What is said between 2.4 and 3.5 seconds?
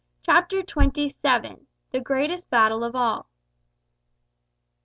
BATTLE OF ALL.